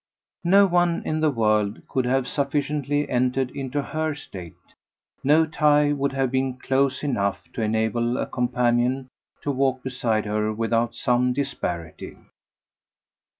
No 0.45 0.65
one 0.65 1.03
in 1.05 1.19
the 1.19 1.29
world 1.29 1.87
could 1.87 2.05
have 2.05 2.27
sufficiently 2.27 3.07
entered 3.07 3.51
into 3.51 3.83
her 3.83 4.15
state; 4.15 4.55
no 5.23 5.45
tie 5.45 5.93
would 5.93 6.11
have 6.13 6.31
been 6.31 6.55
close 6.57 7.03
enough 7.03 7.43
to 7.53 7.61
enable 7.61 8.17
a 8.17 8.25
companion 8.25 9.09
to 9.43 9.51
walk 9.51 9.83
beside 9.83 10.25
her 10.25 10.51
without 10.51 10.95
some 10.95 11.33
disparity. 11.33 12.17